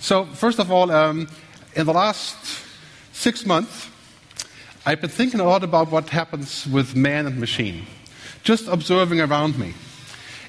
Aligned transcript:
So, 0.00 0.24
first 0.24 0.58
of 0.58 0.72
all, 0.72 0.90
um, 0.90 1.28
in 1.74 1.84
the 1.84 1.92
last 1.92 2.34
six 3.12 3.44
months, 3.44 3.90
I've 4.86 5.02
been 5.02 5.10
thinking 5.10 5.40
a 5.40 5.44
lot 5.44 5.62
about 5.62 5.90
what 5.90 6.08
happens 6.08 6.66
with 6.66 6.96
man 6.96 7.26
and 7.26 7.38
machine, 7.38 7.84
just 8.42 8.66
observing 8.66 9.20
around 9.20 9.58
me. 9.58 9.74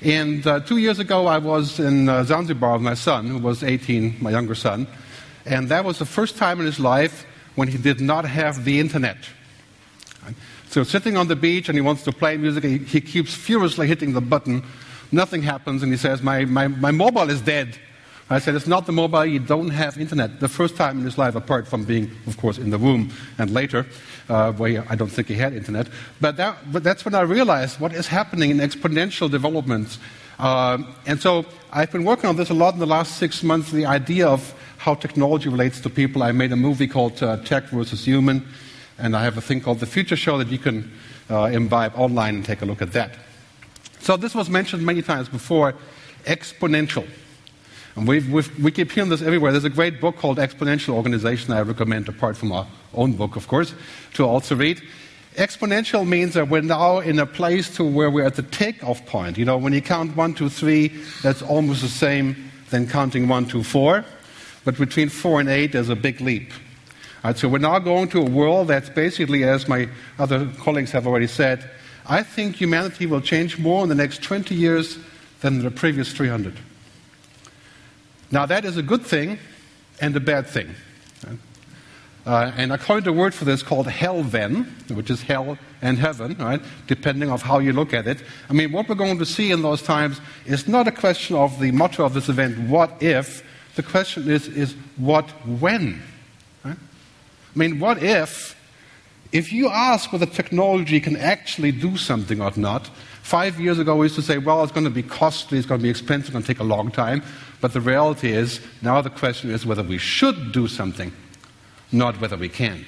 And 0.01 0.47
uh, 0.47 0.61
two 0.61 0.77
years 0.77 0.99
ago, 0.99 1.27
I 1.27 1.37
was 1.37 1.81
in 1.81 2.07
uh, 2.07 2.23
Zanzibar 2.23 2.73
with 2.73 2.81
my 2.81 2.93
son, 2.93 3.27
who 3.27 3.39
was 3.39 3.61
18, 3.61 4.19
my 4.21 4.31
younger 4.31 4.55
son, 4.55 4.87
and 5.45 5.67
that 5.67 5.83
was 5.83 5.99
the 5.99 6.05
first 6.05 6.37
time 6.37 6.61
in 6.61 6.65
his 6.65 6.79
life 6.79 7.25
when 7.55 7.67
he 7.67 7.77
did 7.77 7.99
not 7.99 8.23
have 8.23 8.63
the 8.63 8.79
internet. 8.79 9.17
So, 10.69 10.83
sitting 10.83 11.17
on 11.17 11.27
the 11.27 11.35
beach 11.35 11.67
and 11.67 11.77
he 11.77 11.81
wants 11.81 12.03
to 12.03 12.13
play 12.13 12.37
music, 12.37 12.63
he, 12.63 12.77
he 12.77 13.01
keeps 13.01 13.33
furiously 13.33 13.85
hitting 13.85 14.13
the 14.13 14.21
button. 14.21 14.63
Nothing 15.11 15.41
happens, 15.41 15.83
and 15.83 15.91
he 15.91 15.97
says, 15.97 16.21
my, 16.21 16.45
my, 16.45 16.69
my 16.69 16.91
mobile 16.91 17.29
is 17.29 17.41
dead. 17.41 17.77
I 18.31 18.39
said, 18.39 18.55
It's 18.55 18.67
not 18.67 18.85
the 18.85 18.93
mobile, 18.93 19.25
you 19.25 19.39
don't 19.39 19.69
have 19.71 19.97
internet. 19.97 20.39
The 20.39 20.47
first 20.47 20.77
time 20.77 20.99
in 20.99 21.03
his 21.03 21.17
life, 21.17 21.35
apart 21.35 21.67
from 21.67 21.83
being, 21.83 22.09
of 22.27 22.37
course, 22.37 22.57
in 22.57 22.69
the 22.69 22.77
womb 22.77 23.11
and 23.37 23.51
later, 23.51 23.85
uh, 24.29 24.53
where 24.53 24.85
I 24.89 24.95
don't 24.95 25.09
think 25.09 25.27
he 25.27 25.35
had 25.35 25.53
internet. 25.53 25.87
But, 26.21 26.37
that, 26.37 26.71
but 26.71 26.81
that's 26.83 27.03
when 27.03 27.13
I 27.13 27.21
realized 27.21 27.79
what 27.81 27.93
is 27.93 28.07
happening 28.07 28.49
in 28.49 28.57
exponential 28.59 29.29
developments. 29.29 29.99
Uh, 30.39 30.77
and 31.05 31.21
so 31.21 31.45
I've 31.73 31.91
been 31.91 32.05
working 32.05 32.29
on 32.29 32.37
this 32.37 32.49
a 32.49 32.53
lot 32.53 32.73
in 32.73 32.79
the 32.79 32.85
last 32.85 33.17
six 33.17 33.43
months 33.43 33.71
the 33.71 33.85
idea 33.85 34.27
of 34.27 34.53
how 34.77 34.95
technology 34.95 35.49
relates 35.49 35.81
to 35.81 35.89
people. 35.89 36.23
I 36.23 36.31
made 36.31 36.53
a 36.53 36.55
movie 36.55 36.87
called 36.87 37.21
uh, 37.21 37.37
Tech 37.43 37.65
versus 37.65 38.05
Human, 38.05 38.47
and 38.97 39.15
I 39.15 39.23
have 39.23 39.37
a 39.37 39.41
thing 39.41 39.59
called 39.59 39.81
The 39.81 39.85
Future 39.85 40.15
Show 40.15 40.37
that 40.37 40.47
you 40.47 40.57
can 40.57 40.89
uh, 41.29 41.49
imbibe 41.51 41.93
online 41.95 42.35
and 42.35 42.45
take 42.45 42.61
a 42.61 42.65
look 42.65 42.81
at 42.81 42.93
that. 42.93 43.11
So 43.99 44.15
this 44.15 44.33
was 44.33 44.49
mentioned 44.49 44.85
many 44.85 45.01
times 45.01 45.27
before 45.27 45.75
exponential. 46.23 47.05
And 47.95 48.07
we've, 48.07 48.31
we've, 48.31 48.63
we 48.63 48.71
keep 48.71 48.91
hearing 48.91 49.09
this 49.09 49.21
everywhere. 49.21 49.51
There's 49.51 49.65
a 49.65 49.69
great 49.69 49.99
book 49.99 50.17
called 50.17 50.37
Exponential 50.37 50.93
Organization 50.93 51.51
I 51.53 51.61
recommend, 51.61 52.07
apart 52.07 52.37
from 52.37 52.51
our 52.51 52.67
own 52.93 53.13
book, 53.13 53.35
of 53.35 53.47
course, 53.47 53.73
to 54.13 54.25
also 54.25 54.55
read. 54.55 54.81
Exponential 55.35 56.07
means 56.07 56.33
that 56.33 56.49
we're 56.49 56.61
now 56.61 56.99
in 56.99 57.19
a 57.19 57.25
place 57.25 57.73
to 57.75 57.83
where 57.83 58.09
we're 58.09 58.25
at 58.25 58.35
the 58.35 58.43
takeoff 58.43 59.05
point. 59.05 59.37
You 59.37 59.45
know, 59.45 59.57
when 59.57 59.73
you 59.73 59.81
count 59.81 60.15
one, 60.15 60.33
two, 60.33 60.49
three, 60.49 60.89
that's 61.21 61.41
almost 61.41 61.81
the 61.81 61.89
same 61.89 62.51
than 62.69 62.87
counting 62.87 63.27
one, 63.27 63.45
two, 63.45 63.63
four. 63.63 64.05
But 64.63 64.77
between 64.77 65.09
four 65.09 65.39
and 65.39 65.49
eight, 65.49 65.73
there's 65.73 65.89
a 65.89 65.95
big 65.95 66.21
leap. 66.21 66.51
So 67.35 67.47
we're 67.47 67.59
now 67.59 67.77
going 67.79 68.09
to 68.09 68.19
a 68.19 68.29
world 68.29 68.67
that's 68.67 68.89
basically, 68.89 69.43
as 69.43 69.67
my 69.67 69.87
other 70.17 70.49
colleagues 70.59 70.91
have 70.91 71.05
already 71.05 71.27
said, 71.27 71.69
I 72.05 72.23
think 72.23 72.55
humanity 72.55 73.05
will 73.05 73.21
change 73.21 73.59
more 73.59 73.83
in 73.83 73.89
the 73.89 73.95
next 73.95 74.23
20 74.23 74.55
years 74.55 74.97
than 75.41 75.63
the 75.63 75.71
previous 75.71 76.11
300. 76.11 76.57
Now, 78.31 78.45
that 78.45 78.65
is 78.65 78.77
a 78.77 78.83
good 78.83 79.03
thing 79.03 79.39
and 79.99 80.15
a 80.15 80.19
bad 80.19 80.47
thing. 80.47 80.73
Uh, 82.25 82.51
and 82.55 82.71
I 82.71 82.77
coined 82.77 83.07
a 83.07 83.13
word 83.13 83.33
for 83.33 83.45
this 83.45 83.63
called 83.63 83.87
Hellven, 83.87 84.91
which 84.91 85.09
is 85.09 85.23
hell 85.23 85.57
and 85.81 85.97
heaven, 85.97 86.35
right, 86.37 86.61
depending 86.85 87.31
on 87.31 87.39
how 87.39 87.57
you 87.57 87.73
look 87.73 87.93
at 87.93 88.05
it. 88.05 88.23
I 88.47 88.53
mean, 88.53 88.71
what 88.71 88.87
we're 88.87 88.95
going 88.95 89.17
to 89.17 89.25
see 89.25 89.51
in 89.51 89.63
those 89.63 89.81
times 89.81 90.21
is 90.45 90.67
not 90.67 90.87
a 90.87 90.91
question 90.91 91.35
of 91.35 91.59
the 91.59 91.71
motto 91.71 92.05
of 92.05 92.13
this 92.13 92.29
event, 92.29 92.69
what 92.69 93.01
if? 93.01 93.43
The 93.75 93.83
question 93.83 94.29
is, 94.29 94.47
is 94.47 94.75
what 94.97 95.29
when? 95.47 96.01
Right? 96.63 96.77
I 96.77 97.59
mean, 97.59 97.79
what 97.79 98.03
if, 98.03 98.40
if 99.31 99.53
you 99.53 99.69
ask 99.69 100.11
whether 100.11 100.25
technology 100.25 100.99
can 100.99 101.15
actually 101.15 101.71
do 101.71 101.97
something 101.97 102.41
or 102.41 102.51
not, 102.55 102.87
five 103.21 103.59
years 103.59 103.79
ago 103.79 103.95
we 103.95 104.05
used 104.05 104.15
to 104.15 104.21
say, 104.21 104.37
well, 104.37 104.63
it's 104.63 104.73
going 104.73 104.83
to 104.83 104.89
be 104.89 105.03
costly, 105.03 105.57
it's 105.57 105.67
going 105.67 105.79
to 105.79 105.83
be 105.83 105.89
expensive, 105.89 106.27
it's 106.27 106.33
going 106.33 106.43
to 106.43 106.47
take 106.47 106.59
a 106.59 106.63
long 106.63 106.91
time. 106.91 107.23
But 107.61 107.73
the 107.73 107.81
reality 107.81 108.31
is, 108.31 108.59
now 108.81 109.01
the 109.01 109.09
question 109.09 109.51
is 109.51 109.65
whether 109.65 109.83
we 109.83 109.97
should 109.97 110.51
do 110.51 110.67
something, 110.67 111.13
not 111.91 112.19
whether 112.19 112.35
we 112.35 112.49
can. 112.49 112.85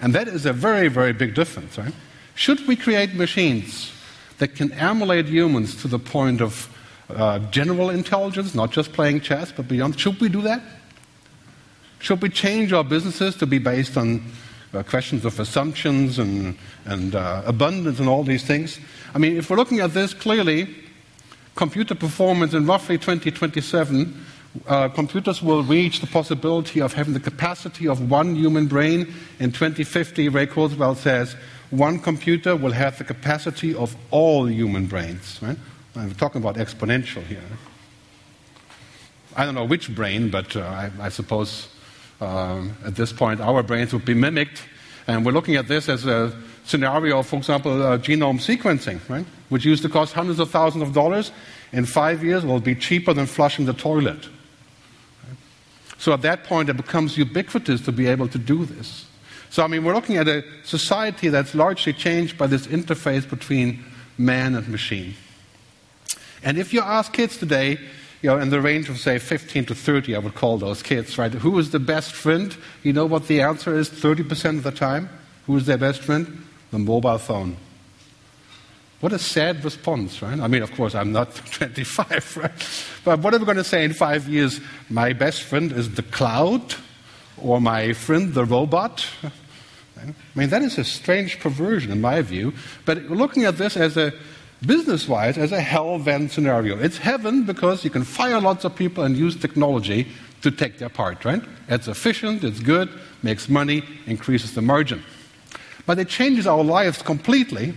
And 0.00 0.14
that 0.14 0.28
is 0.28 0.44
a 0.44 0.52
very, 0.52 0.88
very 0.88 1.12
big 1.12 1.34
difference, 1.34 1.78
right? 1.78 1.94
Should 2.34 2.66
we 2.66 2.76
create 2.76 3.14
machines 3.14 3.92
that 4.38 4.54
can 4.54 4.72
emulate 4.72 5.26
humans 5.26 5.80
to 5.80 5.88
the 5.88 5.98
point 5.98 6.42
of 6.42 6.68
uh, 7.08 7.38
general 7.50 7.88
intelligence, 7.88 8.54
not 8.54 8.70
just 8.72 8.92
playing 8.92 9.22
chess, 9.22 9.52
but 9.52 9.68
beyond? 9.68 9.98
Should 9.98 10.20
we 10.20 10.28
do 10.28 10.42
that? 10.42 10.60
Should 12.00 12.20
we 12.20 12.28
change 12.28 12.74
our 12.74 12.84
businesses 12.84 13.36
to 13.36 13.46
be 13.46 13.58
based 13.58 13.96
on 13.96 14.22
uh, 14.76 14.82
questions 14.82 15.24
of 15.24 15.40
assumptions 15.40 16.18
and, 16.18 16.56
and 16.84 17.14
uh, 17.14 17.42
abundance 17.46 17.98
and 17.98 18.08
all 18.08 18.22
these 18.22 18.44
things? 18.44 18.78
I 19.14 19.18
mean, 19.18 19.36
if 19.36 19.50
we're 19.50 19.56
looking 19.56 19.80
at 19.80 19.94
this 19.94 20.14
clearly, 20.14 20.74
computer 21.54 21.94
performance 21.94 22.54
in 22.54 22.66
roughly 22.66 22.98
2027, 22.98 24.24
uh, 24.66 24.88
computers 24.88 25.42
will 25.42 25.62
reach 25.62 26.00
the 26.00 26.06
possibility 26.06 26.80
of 26.80 26.92
having 26.92 27.14
the 27.14 27.20
capacity 27.20 27.88
of 27.88 28.10
one 28.10 28.34
human 28.36 28.66
brain. 28.66 29.12
In 29.38 29.52
2050, 29.52 30.28
Ray 30.28 30.46
Kurzweil 30.46 30.96
says 30.96 31.36
one 31.70 31.98
computer 31.98 32.56
will 32.56 32.72
have 32.72 32.98
the 32.98 33.04
capacity 33.04 33.74
of 33.74 33.96
all 34.10 34.48
human 34.48 34.86
brains. 34.86 35.38
Right? 35.42 35.58
I'm 35.96 36.14
talking 36.14 36.40
about 36.40 36.56
exponential 36.56 37.22
here. 37.24 37.42
I 39.36 39.44
don't 39.44 39.54
know 39.54 39.64
which 39.64 39.94
brain, 39.94 40.30
but 40.30 40.56
uh, 40.56 40.60
I, 40.60 40.90
I, 40.98 41.08
suppose 41.10 41.68
um, 42.20 42.76
at 42.84 42.96
this 42.96 43.12
point 43.12 43.40
our 43.40 43.62
brains 43.62 43.92
would 43.92 44.04
be 44.04 44.14
mimicked. 44.14 44.62
And 45.06 45.24
we're 45.24 45.32
looking 45.32 45.56
at 45.56 45.68
this 45.68 45.88
as 45.88 46.04
a 46.06 46.36
scenario, 46.64 47.22
for 47.22 47.36
example, 47.36 47.82
uh, 47.82 47.98
genome 47.98 48.40
sequencing, 48.40 49.00
right? 49.08 49.26
which 49.48 49.64
used 49.64 49.82
to 49.82 49.88
cost 49.88 50.12
hundreds 50.12 50.40
of 50.40 50.50
thousands 50.50 50.82
of 50.82 50.92
dollars, 50.92 51.30
in 51.72 51.86
five 51.86 52.24
years 52.24 52.44
will 52.44 52.60
be 52.60 52.74
cheaper 52.74 53.12
than 53.12 53.26
flushing 53.26 53.66
the 53.66 53.72
toilet. 53.72 54.28
So 55.98 56.12
at 56.12 56.22
that 56.22 56.44
point, 56.44 56.68
it 56.68 56.76
becomes 56.76 57.16
ubiquitous 57.16 57.80
to 57.82 57.92
be 57.92 58.06
able 58.06 58.28
to 58.28 58.38
do 58.38 58.64
this. 58.64 59.06
So, 59.50 59.62
I 59.62 59.68
mean, 59.68 59.84
we're 59.84 59.94
looking 59.94 60.16
at 60.16 60.28
a 60.28 60.44
society 60.64 61.28
that's 61.28 61.54
largely 61.54 61.92
changed 61.92 62.36
by 62.36 62.48
this 62.48 62.66
interface 62.66 63.28
between 63.28 63.84
man 64.18 64.54
and 64.54 64.68
machine. 64.68 65.14
And 66.42 66.58
if 66.58 66.72
you 66.72 66.80
ask 66.80 67.12
kids 67.12 67.36
today, 67.36 67.78
you 68.22 68.30
know, 68.30 68.38
in 68.38 68.50
the 68.50 68.60
range 68.60 68.88
of, 68.88 68.98
say, 68.98 69.18
15 69.18 69.66
to 69.66 69.74
30, 69.74 70.16
I 70.16 70.18
would 70.18 70.34
call 70.34 70.58
those 70.58 70.82
kids, 70.82 71.18
right? 71.18 71.32
Who 71.32 71.58
is 71.58 71.70
the 71.70 71.78
best 71.78 72.12
friend? 72.12 72.56
You 72.82 72.92
know 72.92 73.06
what 73.06 73.28
the 73.28 73.42
answer 73.42 73.76
is 73.78 73.90
30% 73.90 74.58
of 74.58 74.62
the 74.62 74.70
time? 74.70 75.08
Who 75.46 75.56
is 75.56 75.66
their 75.66 75.78
best 75.78 76.02
friend? 76.02 76.42
the 76.70 76.78
mobile 76.78 77.18
phone. 77.18 77.56
What 79.00 79.12
a 79.12 79.18
sad 79.18 79.64
response, 79.64 80.22
right? 80.22 80.38
I 80.40 80.48
mean, 80.48 80.62
of 80.62 80.72
course, 80.72 80.94
I'm 80.94 81.12
not 81.12 81.34
25, 81.52 82.36
right? 82.36 82.52
But 83.04 83.20
what 83.20 83.34
are 83.34 83.38
we 83.38 83.44
going 83.44 83.58
to 83.58 83.64
say 83.64 83.84
in 83.84 83.92
five 83.92 84.28
years? 84.28 84.60
My 84.88 85.12
best 85.12 85.42
friend 85.42 85.72
is 85.72 85.94
the 85.94 86.02
cloud, 86.02 86.74
or 87.36 87.60
my 87.60 87.92
friend 87.92 88.34
the 88.34 88.44
robot? 88.44 89.06
I 89.98 90.12
mean, 90.34 90.50
that 90.50 90.62
is 90.62 90.78
a 90.78 90.84
strange 90.84 91.40
perversion 91.40 91.90
in 91.90 92.00
my 92.00 92.20
view. 92.20 92.52
But 92.84 93.04
looking 93.04 93.44
at 93.44 93.56
this 93.56 93.76
as 93.76 93.96
a 93.96 94.12
business 94.64 95.08
wise, 95.08 95.36
as 95.36 95.52
a 95.52 95.60
hellven 95.60 96.30
scenario, 96.30 96.78
it's 96.78 96.98
heaven 96.98 97.44
because 97.44 97.84
you 97.84 97.90
can 97.90 98.04
fire 98.04 98.40
lots 98.40 98.64
of 98.64 98.74
people 98.74 99.04
and 99.04 99.16
use 99.16 99.36
technology 99.36 100.08
to 100.42 100.50
take 100.50 100.78
their 100.78 100.88
part, 100.88 101.24
right? 101.24 101.42
It's 101.68 101.88
efficient, 101.88 102.44
it's 102.44 102.60
good, 102.60 102.88
makes 103.22 103.48
money, 103.48 103.82
increases 104.06 104.54
the 104.54 104.62
margin. 104.62 105.02
But 105.84 105.98
it 105.98 106.08
changes 106.08 106.46
our 106.46 106.64
lives 106.64 107.02
completely. 107.02 107.74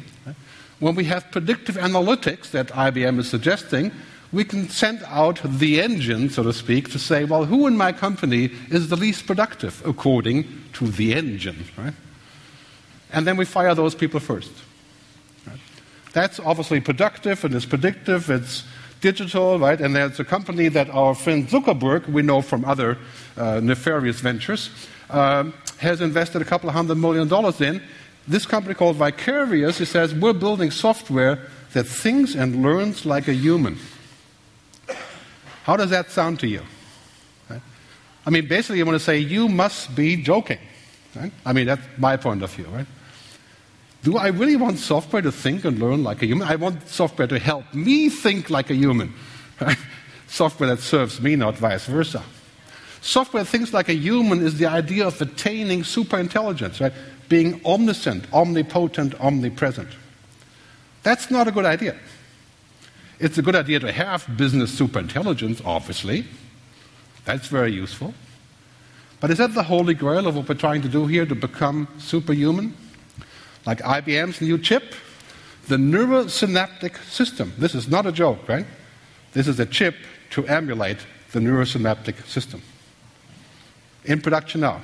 When 0.79 0.95
we 0.95 1.03
have 1.05 1.29
predictive 1.31 1.75
analytics 1.75 2.51
that 2.51 2.67
IBM 2.67 3.19
is 3.19 3.29
suggesting, 3.29 3.91
we 4.31 4.43
can 4.43 4.69
send 4.69 5.03
out 5.07 5.41
the 5.43 5.81
engine, 5.81 6.29
so 6.29 6.43
to 6.43 6.53
speak, 6.53 6.91
to 6.91 6.99
say, 6.99 7.25
well, 7.25 7.45
who 7.45 7.67
in 7.67 7.75
my 7.75 7.91
company 7.91 8.51
is 8.69 8.89
the 8.89 8.95
least 8.95 9.25
productive 9.25 9.81
according 9.85 10.47
to 10.73 10.87
the 10.87 11.13
engine, 11.13 11.65
right? 11.77 11.93
And 13.11 13.25
then 13.25 13.37
we 13.37 13.45
fire 13.45 13.73
those 13.73 13.95
people 13.95 14.19
first. 14.19 14.51
That's 16.13 16.39
obviously 16.39 16.79
productive 16.79 17.45
and 17.45 17.53
it's 17.53 17.65
predictive, 17.65 18.29
it's 18.29 18.63
digital, 19.01 19.59
right? 19.59 19.79
And 19.79 19.95
there's 19.95 20.19
a 20.19 20.25
company 20.25 20.67
that 20.69 20.89
our 20.89 21.15
friend 21.15 21.47
Zuckerberg, 21.47 22.07
we 22.09 22.21
know 22.21 22.41
from 22.41 22.65
other 22.65 22.97
uh, 23.37 23.59
nefarious 23.61 24.19
ventures, 24.19 24.69
uh, 25.09 25.51
has 25.77 26.01
invested 26.01 26.41
a 26.41 26.45
couple 26.45 26.69
of 26.69 26.75
hundred 26.75 26.95
million 26.95 27.27
dollars 27.27 27.61
in, 27.61 27.81
this 28.27 28.45
company 28.45 28.75
called 28.75 28.95
Vicarious, 28.95 29.81
it 29.81 29.87
says, 29.87 30.13
we're 30.13 30.33
building 30.33 30.69
software 30.69 31.47
that 31.73 31.85
thinks 31.85 32.35
and 32.35 32.61
learns 32.61 33.05
like 33.05 33.27
a 33.27 33.33
human. 33.33 33.77
How 35.63 35.75
does 35.75 35.89
that 35.89 36.11
sound 36.11 36.39
to 36.41 36.47
you? 36.47 36.61
Right? 37.49 37.61
I 38.25 38.29
mean, 38.29 38.47
basically, 38.47 38.77
you 38.77 38.85
want 38.85 38.97
to 38.97 39.03
say, 39.03 39.17
you 39.17 39.47
must 39.49 39.95
be 39.95 40.21
joking. 40.21 40.59
Right? 41.15 41.31
I 41.43 41.53
mean, 41.53 41.65
that's 41.65 41.81
my 41.97 42.17
point 42.17 42.43
of 42.43 42.51
view, 42.53 42.65
right? 42.65 42.85
Do 44.03 44.17
I 44.17 44.27
really 44.27 44.55
want 44.55 44.79
software 44.79 45.21
to 45.21 45.31
think 45.31 45.65
and 45.65 45.79
learn 45.79 46.03
like 46.03 46.21
a 46.21 46.25
human? 46.25 46.47
I 46.47 46.55
want 46.55 46.87
software 46.87 47.27
to 47.27 47.39
help 47.39 47.73
me 47.73 48.09
think 48.09 48.49
like 48.49 48.69
a 48.69 48.75
human. 48.75 49.13
Software 50.27 50.69
that 50.69 50.79
serves 50.79 51.19
me, 51.19 51.35
not 51.35 51.57
vice 51.57 51.85
versa. 51.85 52.23
Software 53.01 53.43
that 53.43 53.49
thinks 53.49 53.73
like 53.73 53.89
a 53.89 53.93
human 53.93 54.41
is 54.41 54.57
the 54.57 54.67
idea 54.67 55.07
of 55.07 55.19
attaining 55.21 55.81
superintelligence, 55.81 56.79
right? 56.79 56.93
being 57.29 57.61
omniscient, 57.63 58.31
omnipotent, 58.33 59.13
omnipresent. 59.21 59.89
That's 61.03 61.31
not 61.31 61.47
a 61.47 61.51
good 61.51 61.65
idea. 61.65 61.95
It's 63.19 63.37
a 63.37 63.41
good 63.41 63.55
idea 63.55 63.79
to 63.79 63.91
have 63.91 64.27
business 64.35 64.77
superintelligence, 64.77 65.61
obviously. 65.63 66.25
That's 67.25 67.47
very 67.47 67.71
useful. 67.71 68.13
But 69.19 69.29
is 69.29 69.37
that 69.37 69.53
the 69.53 69.63
holy 69.63 69.93
grail 69.93 70.27
of 70.27 70.35
what 70.35 70.49
we're 70.49 70.55
trying 70.55 70.81
to 70.81 70.89
do 70.89 71.05
here 71.05 71.25
to 71.25 71.35
become 71.35 71.87
superhuman? 71.99 72.75
Like 73.69 73.81
IBM's 73.81 74.41
new 74.41 74.57
chip? 74.57 74.95
The 75.67 75.75
neurosynaptic 75.75 76.97
system. 77.03 77.53
This 77.55 77.75
is 77.75 77.87
not 77.87 78.07
a 78.07 78.11
joke, 78.11 78.49
right? 78.49 78.65
This 79.33 79.47
is 79.47 79.59
a 79.59 79.65
chip 79.67 79.93
to 80.31 80.47
emulate 80.47 80.97
the 81.33 81.39
neurosynaptic 81.39 82.25
system. 82.25 82.63
In 84.05 84.21
production 84.21 84.61
now. 84.61 84.81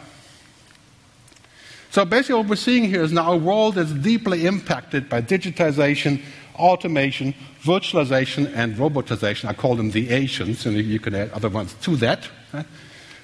So 1.90 2.06
basically, 2.06 2.36
what 2.36 2.48
we're 2.48 2.58
seeing 2.58 2.84
here 2.84 3.02
is 3.02 3.12
now 3.12 3.34
a 3.34 3.38
world 3.38 3.74
that's 3.74 3.92
deeply 3.92 4.46
impacted 4.46 5.10
by 5.10 5.20
digitization, 5.20 6.22
automation, 6.54 7.34
virtualization, 7.64 8.54
and 8.54 8.76
robotization. 8.76 9.50
I 9.50 9.54
call 9.54 9.76
them 9.78 9.90
the 9.90 10.12
Asians, 10.12 10.64
and 10.68 10.78
you 10.78 11.00
can 11.00 11.16
add 11.16 11.32
other 11.32 11.50
ones 11.50 11.74
to 11.82 11.96
that. 11.96 12.30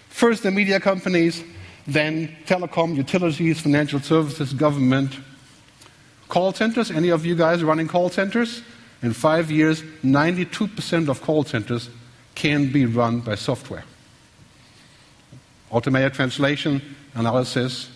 First, 0.10 0.42
the 0.42 0.50
media 0.50 0.80
companies, 0.80 1.44
then 1.86 2.36
telecom, 2.48 2.96
utilities, 2.96 3.60
financial 3.60 4.00
services, 4.00 4.54
government, 4.54 5.20
call 6.32 6.54
centers. 6.54 6.90
Any 6.90 7.10
of 7.10 7.26
you 7.26 7.36
guys 7.36 7.62
running 7.62 7.90
call 7.90 8.10
centers? 8.10 8.64
In 9.04 9.12
five 9.12 9.52
years, 9.52 9.82
92% 10.04 11.10
of 11.10 11.22
call 11.22 11.44
centers 11.44 11.90
can 12.36 12.72
be 12.72 12.86
run 12.86 13.20
by 13.20 13.36
software. 13.36 13.84
Automated 15.72 16.14
translation, 16.14 16.82
analysis, 17.16 17.90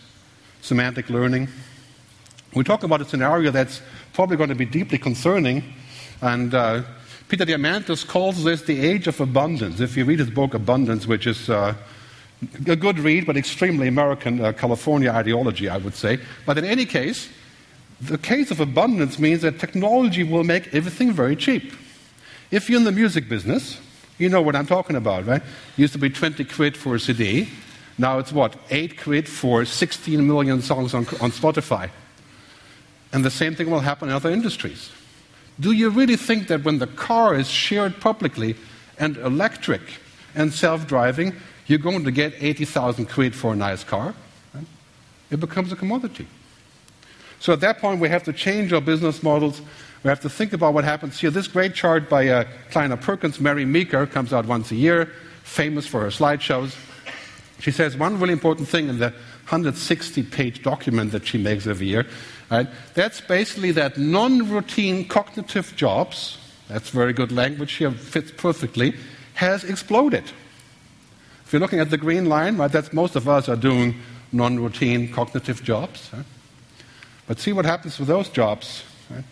semantic 0.62 1.10
learning. 1.10 1.48
We 2.54 2.66
talk 2.66 2.84
about 2.84 3.02
a 3.02 3.06
scenario 3.06 3.52
that's 3.52 3.82
probably 4.12 4.36
going 4.36 4.50
to 4.50 4.56
be 4.56 4.66
deeply 4.66 4.98
concerning, 4.98 5.64
and 6.22 6.54
uh, 6.54 6.84
Peter 7.30 7.46
Diamandis 7.46 8.06
calls 8.06 8.44
this 8.44 8.64
the 8.64 8.82
age 8.82 9.08
of 9.08 9.22
abundance. 9.22 9.80
If 9.80 9.96
you 9.96 10.04
read 10.04 10.20
his 10.20 10.30
book 10.30 10.54
Abundance, 10.54 11.08
which 11.08 11.26
is 11.26 11.50
uh, 11.50 11.74
a 12.68 12.76
good 12.76 13.00
read, 13.00 13.26
but 13.26 13.38
extremely 13.38 13.88
American 13.88 14.44
uh, 14.44 14.52
California 14.52 15.10
ideology, 15.12 15.70
I 15.70 15.78
would 15.78 15.96
say. 15.96 16.20
But 16.46 16.58
in 16.58 16.66
any 16.66 16.86
case, 16.86 17.30
the 18.02 18.18
case 18.18 18.52
of 18.52 18.60
abundance 18.60 19.20
means 19.20 19.42
that 19.42 19.60
technology 19.60 20.24
will 20.24 20.44
make 20.44 20.74
everything 20.74 21.12
very 21.12 21.36
cheap. 21.36 21.74
If 22.52 22.70
you're 22.70 22.80
in 22.80 22.86
the 22.86 22.92
music 22.92 23.30
business, 23.30 23.80
you 24.18 24.30
know 24.30 24.42
what 24.42 24.56
I'm 24.56 24.68
talking 24.68 24.96
about, 24.96 25.26
right? 25.26 25.42
Used 25.78 25.94
to 25.94 26.00
be 26.00 26.10
20 26.10 26.44
quid 26.46 26.78
for 26.78 26.96
a 26.96 27.00
CD. 27.00 27.50
Now 27.98 28.20
it's 28.20 28.32
what? 28.32 28.56
8 28.70 29.02
quid 29.02 29.28
for 29.28 29.66
16 29.66 30.26
million 30.26 30.62
songs 30.62 30.94
on, 30.94 31.06
on 31.22 31.32
Spotify. 31.32 31.90
And 33.14 33.24
the 33.24 33.32
same 33.32 33.56
thing 33.56 33.70
will 33.70 33.80
happen 33.80 34.10
in 34.10 34.16
other 34.16 34.30
industries. 34.30 34.92
Do 35.60 35.72
you 35.72 35.90
really 35.90 36.18
think 36.18 36.48
that 36.50 36.64
when 36.64 36.80
the 36.80 36.88
car 36.88 37.36
is 37.36 37.50
shared 37.50 38.02
publicly 38.02 38.56
and 39.00 39.16
electric 39.18 39.82
and 40.36 40.54
self 40.54 40.86
driving, 40.86 41.34
you're 41.68 41.80
going 41.80 42.04
to 42.04 42.12
get 42.12 42.34
80,000 42.40 43.06
quid 43.06 43.34
for 43.34 43.54
a 43.54 43.56
nice 43.56 43.84
car? 43.84 44.14
It 45.32 45.40
becomes 45.40 45.72
a 45.72 45.76
commodity. 45.76 46.28
So 47.40 47.54
at 47.54 47.60
that 47.62 47.80
point, 47.80 48.00
we 48.00 48.10
have 48.10 48.24
to 48.24 48.34
change 48.34 48.74
our 48.74 48.82
business 48.82 49.22
models. 49.22 49.62
We 50.04 50.10
have 50.10 50.22
to 50.22 50.30
think 50.30 50.54
about 50.54 50.74
what 50.74 50.84
happens 50.84 51.20
here. 51.20 51.32
This 51.32 51.48
great 51.48 51.74
chart 51.74 52.10
by 52.10 52.28
uh, 52.28 52.46
Kleiner 52.72 52.98
Perkins, 52.98 53.40
Mary 53.40 53.66
Meeker, 53.66 54.06
comes 54.06 54.34
out 54.34 54.46
once 54.46 54.72
a 54.72 54.76
year, 54.76 55.12
famous 55.44 55.88
for 55.88 56.02
her 56.02 56.08
slideshows. 56.08 56.76
She 57.60 57.72
says 57.72 57.98
one 57.98 58.20
really 58.20 58.34
important 58.34 58.68
thing 58.68 58.90
in 58.90 59.00
the 59.00 59.10
160 59.50 60.24
page 60.24 60.64
document 60.64 61.12
that 61.12 61.26
she 61.26 61.38
makes 61.38 61.68
every 61.68 61.88
year. 61.88 62.06
Right? 62.52 62.68
That's 62.94 63.22
basically 63.22 63.72
that 63.72 63.98
non 63.98 64.50
routine 64.50 65.08
cognitive 65.08 65.76
jobs, 65.76 66.38
that's 66.68 66.90
very 66.90 67.14
good 67.14 67.32
language 67.32 67.74
here, 67.74 67.92
fits 67.92 68.32
perfectly, 68.32 68.96
has 69.36 69.64
exploded. 69.64 70.24
If 71.46 71.54
you're 71.54 71.60
looking 71.60 71.80
at 71.80 71.92
the 71.92 71.98
green 71.98 72.26
line, 72.26 72.58
right, 72.58 72.72
that's 72.72 72.92
most 72.92 73.16
of 73.16 73.30
us 73.30 73.48
are 73.50 73.56
doing 73.56 73.96
non 74.32 74.60
routine 74.60 75.12
cognitive 75.12 75.64
jobs. 75.64 76.10
Right? 76.14 76.26
But 77.28 77.40
see 77.40 77.54
what 77.54 77.66
happens 77.66 77.98
with 78.00 78.08
those 78.08 78.30
jobs. 78.30 78.84
Right? 79.10 79.24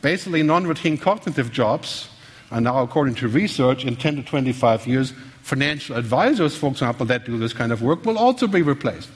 Basically, 0.00 0.42
non 0.42 0.66
routine 0.66 0.98
cognitive 0.98 1.50
jobs 1.50 2.08
are 2.50 2.60
now, 2.60 2.82
according 2.82 3.14
to 3.16 3.28
research, 3.28 3.84
in 3.84 3.96
10 3.96 4.16
to 4.16 4.22
25 4.22 4.86
years, 4.86 5.12
financial 5.42 5.96
advisors, 5.96 6.56
for 6.56 6.70
example, 6.70 7.06
that 7.06 7.24
do 7.24 7.38
this 7.38 7.52
kind 7.52 7.72
of 7.72 7.82
work 7.82 8.04
will 8.04 8.18
also 8.18 8.46
be 8.46 8.62
replaced. 8.62 9.08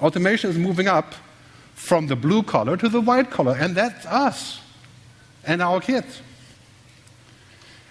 Automation 0.00 0.50
is 0.50 0.58
moving 0.58 0.88
up 0.88 1.14
from 1.74 2.08
the 2.08 2.16
blue 2.16 2.42
collar 2.42 2.76
to 2.76 2.88
the 2.88 3.00
white 3.00 3.30
collar, 3.30 3.56
and 3.58 3.74
that's 3.74 4.04
us 4.06 4.60
and 5.44 5.62
our 5.62 5.80
kids. 5.80 6.20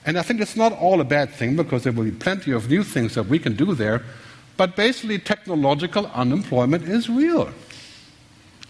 And 0.05 0.17
I 0.17 0.23
think 0.23 0.41
it's 0.41 0.55
not 0.55 0.73
all 0.73 0.99
a 0.99 1.03
bad 1.03 1.31
thing 1.31 1.55
because 1.55 1.83
there 1.83 1.93
will 1.93 2.05
be 2.05 2.11
plenty 2.11 2.51
of 2.51 2.69
new 2.69 2.83
things 2.83 3.15
that 3.15 3.27
we 3.27 3.39
can 3.39 3.55
do 3.55 3.73
there, 3.73 4.03
but 4.57 4.75
basically, 4.75 5.17
technological 5.17 6.07
unemployment 6.07 6.83
is 6.83 7.09
real. 7.09 7.51